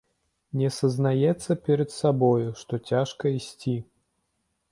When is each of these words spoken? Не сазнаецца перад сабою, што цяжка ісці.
Не 0.59 0.69
сазнаецца 0.77 1.57
перад 1.67 1.93
сабою, 1.99 2.47
што 2.61 2.73
цяжка 2.93 3.35
ісці. 3.41 3.77